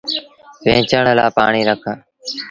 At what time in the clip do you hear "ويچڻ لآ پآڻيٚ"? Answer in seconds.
0.63-1.67